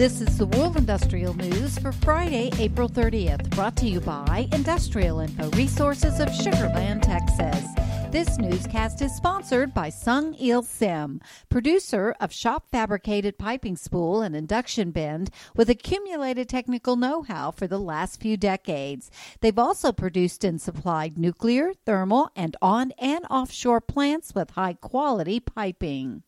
[0.00, 5.20] This is the World Industrial News for Friday, April 30th, brought to you by Industrial
[5.20, 7.66] Info Resources of Sugar Land, Texas.
[8.10, 14.90] This newscast is sponsored by Sungil SIM, producer of shop fabricated piping spool and induction
[14.90, 19.10] bend with accumulated technical know how for the last few decades.
[19.42, 25.40] They've also produced and supplied nuclear, thermal, and on and offshore plants with high quality
[25.40, 26.22] piping.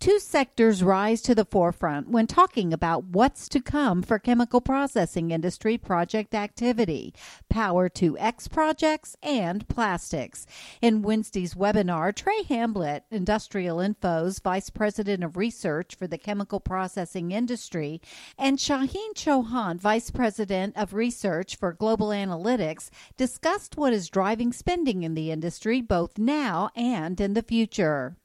[0.00, 5.30] Two sectors rise to the forefront when talking about what's to come for chemical processing
[5.30, 7.12] industry project activity
[7.50, 10.46] Power to X projects and plastics.
[10.80, 17.30] In Wednesday's webinar, Trey Hamblett, Industrial Info's Vice President of Research for the chemical processing
[17.30, 18.00] industry,
[18.38, 22.88] and Shaheen Chohan, Vice President of Research for Global Analytics,
[23.18, 28.16] discussed what is driving spending in the industry both now and in the future.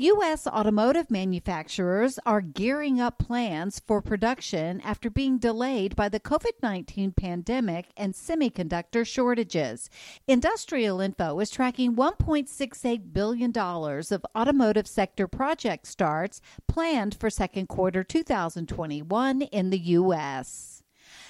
[0.00, 0.46] U.S.
[0.46, 7.10] automotive manufacturers are gearing up plans for production after being delayed by the COVID 19
[7.10, 9.90] pandemic and semiconductor shortages.
[10.28, 18.04] Industrial Info is tracking $1.68 billion of automotive sector project starts planned for second quarter
[18.04, 20.77] 2021 in the U.S.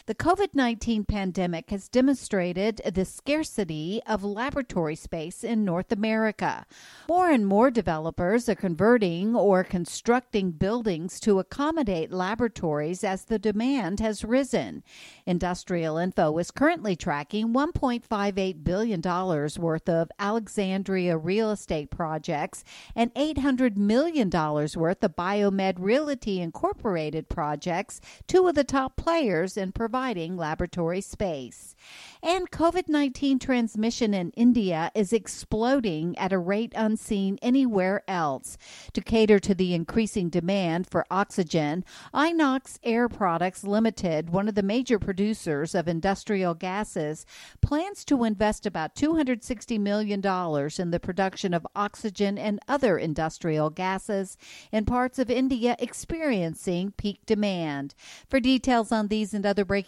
[0.08, 6.64] The COVID 19 pandemic has demonstrated the scarcity of laboratory space in North America.
[7.10, 14.00] More and more developers are converting or constructing buildings to accommodate laboratories as the demand
[14.00, 14.82] has risen.
[15.26, 22.64] Industrial Info is currently tracking $1.58 billion worth of Alexandria real estate projects
[22.96, 29.70] and $800 million worth of Biomed Realty Incorporated projects, two of the top players in
[29.70, 31.74] providing providing laboratory space.
[32.22, 38.58] And COVID 19 transmission in India is exploding at a rate unseen anywhere else.
[38.92, 44.62] To cater to the increasing demand for oxygen, Inox Air Products Limited, one of the
[44.62, 47.24] major producers of industrial gases,
[47.60, 54.36] plans to invest about $260 million in the production of oxygen and other industrial gases
[54.72, 57.94] in parts of India experiencing peak demand.
[58.28, 59.87] For details on these and other breaking